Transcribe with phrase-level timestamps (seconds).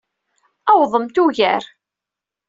[0.71, 1.63] Awḍemt ugar.